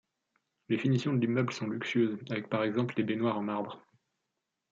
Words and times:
Les 0.69 0.79
finitions 0.79 1.13
de 1.13 1.19
l'immeuble 1.19 1.53
sont 1.53 1.67
luxueuses, 1.67 2.17
avec 2.31 2.49
par 2.49 2.63
exemple 2.63 2.95
des 2.95 3.03
baignoires 3.03 3.37
en 3.37 3.43
marbre. 3.43 3.85